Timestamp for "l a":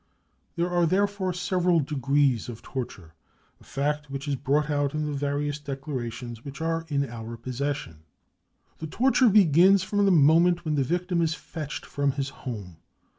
5.87-5.97